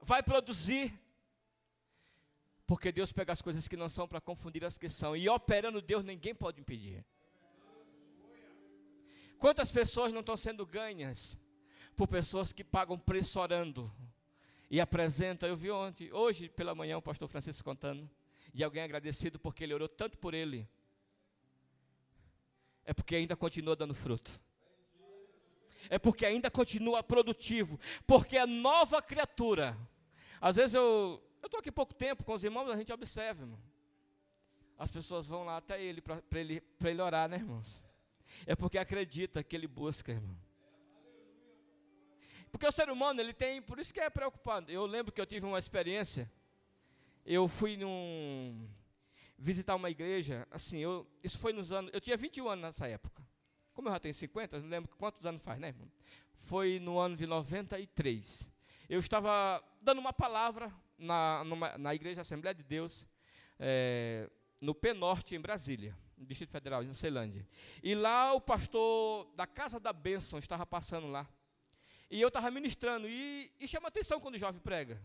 [0.00, 0.92] vai produzir,
[2.66, 5.80] porque Deus pega as coisas que não são para confundir as que são, e operando
[5.80, 7.04] Deus ninguém pode impedir.
[9.38, 11.38] Quantas pessoas não estão sendo ganhas
[11.94, 13.92] por pessoas que pagam preço orando?
[14.70, 15.46] e apresenta.
[15.46, 18.08] Eu vi ontem, hoje pela manhã, o pastor Francisco contando,
[18.52, 20.68] de alguém agradecido porque ele orou tanto por ele.
[22.84, 24.30] É porque ainda continua dando fruto.
[25.88, 27.78] É porque ainda continua produtivo.
[28.06, 29.76] Porque é nova criatura.
[30.40, 31.22] Às vezes eu.
[31.46, 33.60] Eu estou aqui pouco tempo com os irmãos, a gente observa, irmão.
[34.76, 37.86] As pessoas vão lá até ele para ele, ele orar, né, irmãos?
[38.44, 40.36] É porque acredita que ele busca, irmão.
[42.50, 44.72] Porque o ser humano, ele tem, por isso que é preocupado.
[44.72, 46.28] Eu lembro que eu tive uma experiência,
[47.24, 48.68] eu fui num,
[49.38, 53.24] visitar uma igreja, assim, eu, isso foi nos anos, eu tinha 21 anos nessa época.
[53.72, 55.88] Como eu já tenho 50, eu não lembro quantos anos faz, né, irmão?
[56.38, 58.50] Foi no ano de 93.
[58.88, 63.06] Eu estava dando uma palavra na, numa, na Igreja Assembleia de Deus,
[63.58, 64.30] é,
[64.60, 67.46] no P-Norte, em Brasília, no Distrito Federal, em Ceilândia.
[67.82, 71.28] E lá o pastor da Casa da Bênção estava passando lá.
[72.10, 75.00] E eu estava ministrando, e, e chama atenção quando o jovem prega.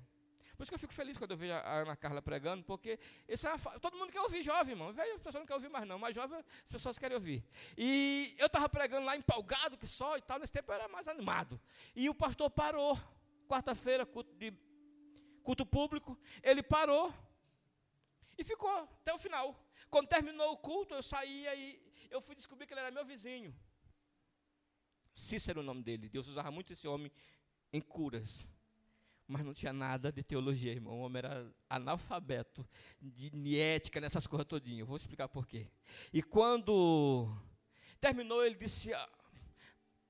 [0.62, 3.48] Por isso que eu fico feliz quando eu vejo a Ana Carla pregando, porque isso
[3.48, 4.94] é todo mundo quer ouvir jovem, irmão.
[4.94, 5.98] Velho, as pessoas não querem ouvir mais, não.
[5.98, 7.44] Mas jovem, as pessoas querem ouvir.
[7.76, 10.38] E eu estava pregando lá empolgado, que só e tal.
[10.38, 11.60] Nesse tempo eu era mais animado.
[11.96, 12.96] E o pastor parou.
[13.48, 14.54] Quarta-feira, culto, de,
[15.42, 16.18] culto público.
[16.42, 17.14] Ele parou.
[18.38, 19.56] E ficou até o final.
[19.90, 23.54] Quando terminou o culto, eu saía e eu fui descobrir que ele era meu vizinho.
[25.14, 26.10] Cícero o nome dele.
[26.10, 27.12] Deus usava muito esse homem
[27.72, 28.48] em curas.
[29.28, 31.00] Mas não tinha nada de teologia, irmão.
[31.00, 32.68] O homem era analfabeto,
[33.00, 34.82] de ética, nessas coisas todinhas.
[34.82, 35.68] Eu vou explicar por quê.
[36.12, 37.34] E quando
[38.00, 39.10] terminou, ele disse: ah,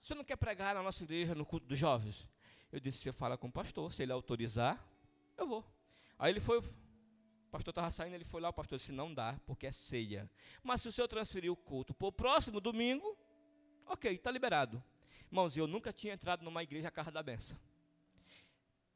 [0.01, 2.27] Você não quer pregar na nossa igreja, no culto dos jovens?
[2.71, 4.83] Eu disse: Você fala com o pastor, se ele autorizar,
[5.41, 5.65] eu vou.
[6.17, 6.63] Aí ele foi, o
[7.51, 10.29] pastor estava saindo, ele foi lá, o pastor disse: Não dá, porque é ceia.
[10.63, 13.17] Mas se o senhor transferir o culto para o próximo domingo,
[13.85, 14.81] ok, está liberado.
[15.25, 17.57] Irmãos, eu nunca tinha entrado numa igreja Casa da Benção.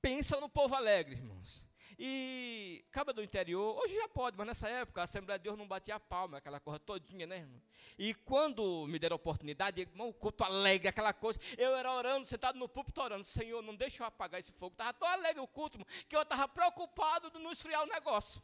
[0.01, 1.64] Pensa no povo alegre, irmãos.
[1.97, 5.67] E Caba do interior, hoje já pode, mas nessa época a Assembleia de Deus não
[5.67, 7.61] batia a palma, aquela coisa todinha, né, irmão?
[7.97, 12.59] E quando me deram a oportunidade, irmão, culto alegre, aquela coisa, eu era orando, sentado
[12.59, 14.73] no púlpito orando, Senhor, não deixa eu apagar esse fogo.
[14.73, 18.41] Estava tão alegre o culto, irmão, que eu estava preocupado de não esfriar o negócio.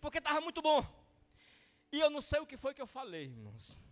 [0.00, 0.84] Porque estava muito bom.
[1.92, 3.87] E eu não sei o que foi que eu falei, irmãos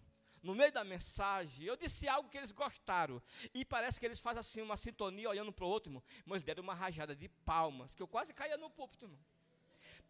[0.47, 3.21] no meio da mensagem, eu disse algo que eles gostaram.
[3.53, 6.03] E parece que eles fazem assim uma sintonia olhando para o outro, irmão.
[6.25, 9.19] Mas deram uma rajada de palmas, que eu quase caía no púlpito, irmão.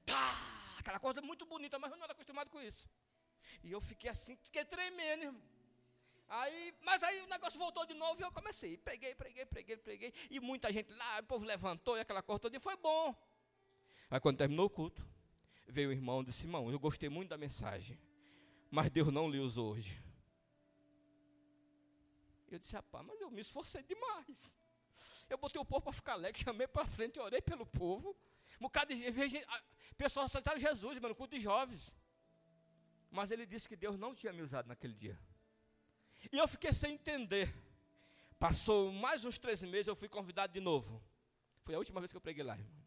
[0.04, 0.36] Pá!
[0.78, 2.86] Aquela coisa muito bonita, mas eu não era acostumado com isso.
[3.64, 5.42] E eu fiquei assim, fiquei tremendo, irmão.
[6.28, 8.76] Aí, mas aí o negócio voltou de novo e eu comecei.
[8.76, 10.12] Preguei, preguei, preguei, preguei.
[10.30, 13.16] E muita gente lá, o povo levantou e aquela coisa toda, e foi bom.
[14.10, 15.04] Aí quando terminou o culto,
[15.66, 17.98] veio o irmão e disse, irmão, eu gostei muito da mensagem,
[18.70, 20.05] mas Deus não lhe usou hoje.
[22.48, 24.54] Eu disse, rapaz, mas eu me esforcei demais.
[25.28, 28.16] Eu botei o povo para ficar alegre, chamei para frente, orei pelo povo.
[28.60, 29.46] Um bocado de
[29.96, 31.96] pessoas aceitaram Jesus, mano, no culto de jovens.
[33.10, 35.18] Mas ele disse que Deus não tinha me usado naquele dia.
[36.32, 37.54] E eu fiquei sem entender.
[38.38, 41.02] Passou mais uns três meses, eu fui convidado de novo.
[41.62, 42.86] Foi a última vez que eu preguei lá, irmão.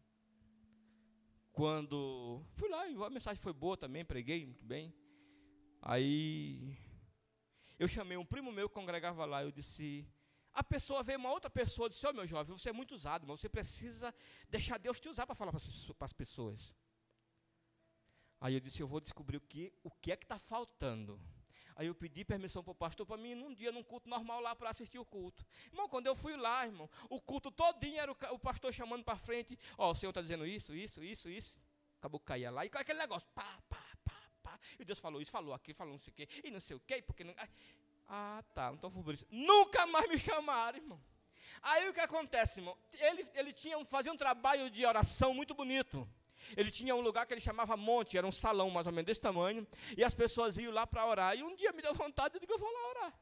[1.52, 4.94] Quando fui lá, a mensagem foi boa também, preguei muito bem.
[5.82, 6.76] Aí
[7.80, 10.06] eu chamei um primo meu que congregava lá, eu disse,
[10.52, 13.26] a pessoa veio uma outra pessoa disse, ó oh, meu jovem, você é muito usado,
[13.26, 14.14] mas você precisa
[14.50, 16.74] deixar Deus te usar para falar para as pessoas.
[18.38, 21.18] Aí eu disse, eu vou descobrir o que, o que é que está faltando.
[21.74, 24.54] Aí eu pedi permissão para o pastor para mim num dia, num culto normal lá
[24.54, 25.42] para assistir o culto.
[25.72, 29.16] Irmão, quando eu fui lá, irmão, o culto todinho era o, o pastor chamando para
[29.16, 31.58] frente, ó, oh, o Senhor está dizendo isso, isso, isso, isso.
[31.98, 33.79] Acabou caía lá, e aquele negócio, pá, pá,
[34.78, 36.80] e Deus falou isso, falou aquilo, falou não sei o quê, e não sei o
[36.80, 37.34] quê, porque não.
[38.08, 39.26] Ah, tá, então foi por isso.
[39.30, 41.00] Nunca mais me chamaram, irmão.
[41.62, 42.76] Aí o que acontece, irmão?
[42.92, 46.08] Ele, ele tinha, fazia um trabalho de oração muito bonito.
[46.56, 49.20] Ele tinha um lugar que ele chamava monte, era um salão mais ou menos desse
[49.20, 51.36] tamanho, e as pessoas iam lá para orar.
[51.36, 53.20] E um dia me deu vontade, eu digo, eu vou lá orar.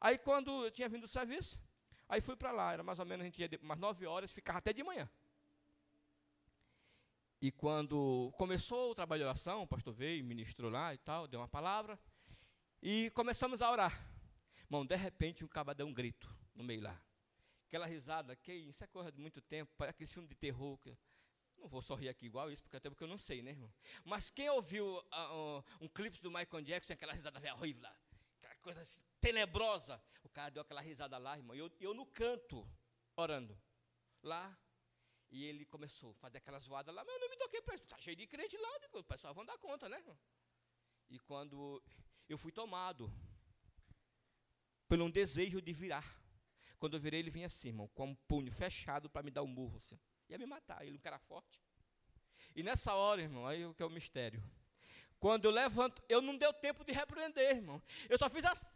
[0.00, 1.60] Aí quando eu tinha vindo do serviço,
[2.08, 4.58] aí fui para lá, era mais ou menos, a gente ia umas nove horas, ficava
[4.58, 5.08] até de manhã.
[7.40, 11.38] E quando começou o trabalho de oração, o pastor veio, ministrou lá e tal, deu
[11.38, 11.98] uma palavra.
[12.82, 14.08] E começamos a orar.
[14.64, 17.00] Irmão, de repente um caba deu um grito no meio lá.
[17.68, 20.76] Aquela risada, que isso é coisa de muito tempo, parece aquele filme de terror.
[20.78, 20.96] Que,
[21.58, 23.72] não vou sorrir aqui igual isso, porque até porque eu não sei, né, irmão?
[24.04, 27.96] Mas quem ouviu uh, uh, um clipe do Michael Jackson, aquela risada horrível lá,
[28.38, 32.06] aquela coisa assim, tenebrosa, o cara deu aquela risada lá, irmão, e eu, eu no
[32.06, 32.66] canto,
[33.16, 33.56] orando.
[34.22, 34.56] Lá,
[35.30, 37.84] e ele começou a fazer aquelas voadas lá, mas eu não me toquei para isso.
[37.84, 40.02] Está cheio de crente lá, o pessoal vão dar conta, né?
[41.10, 41.82] E quando
[42.28, 43.12] eu fui tomado
[44.88, 46.18] por um desejo de virar.
[46.78, 49.46] Quando eu virei, ele vinha assim, irmão, com um punho fechado para me dar um
[49.46, 49.76] murro.
[49.76, 49.98] Assim.
[50.28, 51.60] Ia me matar, ele um cara forte.
[52.54, 54.42] E nessa hora, irmão, aí o que é o mistério.
[55.18, 57.82] Quando eu levanto, eu não deu tempo de repreender, irmão.
[58.08, 58.68] Eu só fiz assim.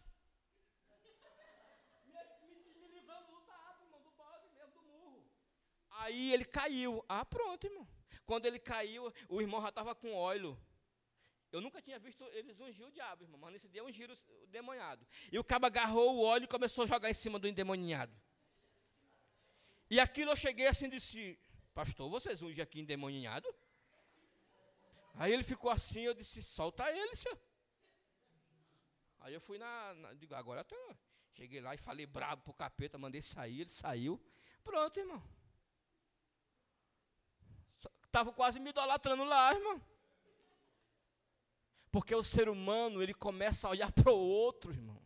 [6.02, 7.04] Aí ele caiu.
[7.08, 7.86] Ah, pronto, irmão.
[8.24, 10.58] Quando ele caiu, o irmão já estava com óleo.
[11.52, 15.06] Eu nunca tinha visto eles ungir o diabo, irmão, mas nesse dia ungiram o demoniado.
[15.30, 18.14] E o cabo agarrou o óleo e começou a jogar em cima do endemoniado.
[19.90, 21.38] E aquilo eu cheguei assim e disse,
[21.74, 23.46] pastor, vocês ungem aqui endemoniado?
[25.14, 27.38] Aí ele ficou assim, eu disse, solta ele, senhor.
[29.20, 30.96] Aí eu fui na, na digo, agora tô.
[31.34, 34.18] Cheguei lá e falei brabo pro capeta, mandei sair, ele saiu.
[34.64, 35.22] Pronto, irmão.
[38.12, 39.80] Estava quase me idolatrando lá, irmão.
[41.90, 45.00] Porque o ser humano, ele começa a olhar para o outro, irmão.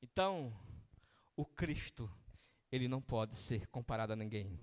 [0.00, 0.50] Então,
[1.36, 2.10] o Cristo,
[2.70, 4.58] ele não pode ser comparado a ninguém.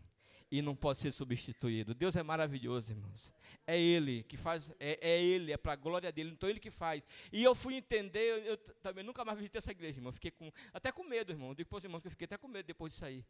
[0.50, 1.94] E não pode ser substituído.
[1.94, 3.32] Deus é maravilhoso, irmãos.
[3.68, 6.72] É Ele que faz, é, é Ele, é para a glória dele, então Ele que
[6.72, 7.04] faz.
[7.32, 10.12] E eu fui entender, eu, eu também nunca mais visitei essa igreja, irmão.
[10.12, 11.54] Fiquei com, até com medo, irmão.
[11.54, 13.24] Digo para os irmãos que eu fiquei até com medo depois de sair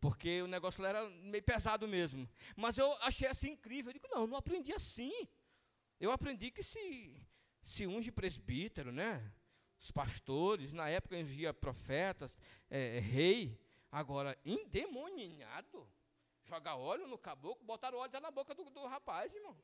[0.00, 2.28] porque o negócio lá era meio pesado mesmo.
[2.54, 3.90] Mas eu achei assim incrível.
[3.90, 5.12] Eu digo, não, eu não aprendi assim.
[5.98, 7.22] Eu aprendi que se,
[7.62, 9.32] se unge presbítero, né?
[9.78, 12.36] Os pastores, na época ungia profetas,
[12.70, 13.58] é, é, rei.
[13.90, 15.88] Agora, endemoninhado,
[16.44, 19.56] jogar óleo no caboclo, botaram óleo na boca do, do rapaz, irmão.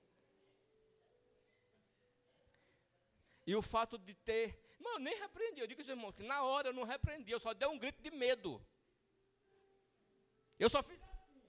[3.47, 4.59] E o fato de ter.
[4.79, 5.61] Mano, nem repreendi.
[5.61, 8.01] Eu digo aos irmãos que na hora eu não repreendi, eu só dei um grito
[8.01, 8.64] de medo.
[10.62, 11.40] Eu só fiz assim.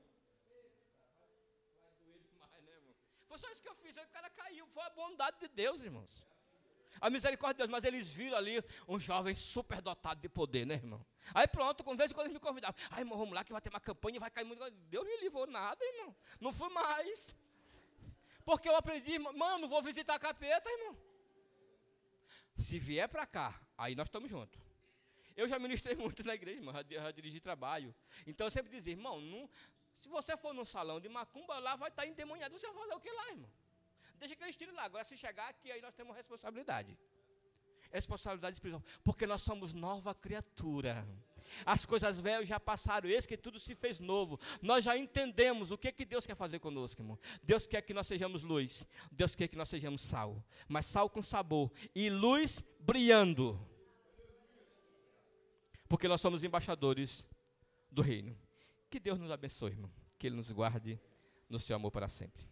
[3.28, 3.96] Foi só isso que eu fiz.
[3.96, 4.66] Aí o cara caiu.
[4.76, 6.24] Foi a bondade de Deus, irmãos.
[7.00, 10.76] A misericórdia de Deus, mas eles viram ali um jovem super dotado de poder, né,
[10.76, 11.06] irmão?
[11.32, 12.76] Aí pronto, com vez em quando eles me convidavam.
[12.90, 14.68] Ai, irmão, vamos lá que vai ter uma campanha e vai cair muito.
[14.96, 16.16] Deus me livrou nada, irmão.
[16.40, 17.36] Não fui mais.
[18.44, 20.98] Porque eu aprendi, mano, vou visitar a capeta, irmão.
[22.58, 24.63] Se vier para cá, aí nós estamos juntos.
[25.36, 27.94] Eu já ministrei muito na igreja, irmão, já, já dirigi trabalho.
[28.26, 29.50] Então eu sempre dizia, irmão, não,
[29.96, 32.58] se você for num salão de macumba, lá vai estar endemoniado.
[32.58, 33.50] Você vai fazer o que lá, irmão?
[34.20, 34.84] Deixa que eles tirem lá.
[34.84, 36.98] Agora, se chegar aqui, aí nós temos responsabilidade.
[37.92, 38.84] Responsabilidade espiritual.
[39.04, 41.08] Porque nós somos nova criatura.
[41.66, 44.40] As coisas velhas já passaram, eis que tudo se fez novo.
[44.62, 47.20] Nós já entendemos o que, que Deus quer fazer conosco, irmão.
[47.44, 48.88] Deus quer que nós sejamos luz.
[49.12, 50.44] Deus quer que nós sejamos sal.
[50.68, 51.72] Mas sal com sabor.
[51.94, 53.60] E luz brilhando
[55.94, 57.24] porque nós somos embaixadores
[57.92, 58.36] do reino.
[58.90, 59.92] Que Deus nos abençoe, irmão.
[60.18, 61.00] Que Ele nos guarde
[61.48, 62.44] no seu amor para sempre.